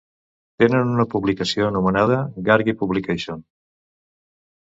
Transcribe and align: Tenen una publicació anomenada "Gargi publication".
Tenen 0.61 0.93
una 0.93 1.03
publicació 1.11 1.67
anomenada 1.67 2.17
"Gargi 2.49 2.75
publication". 2.81 3.45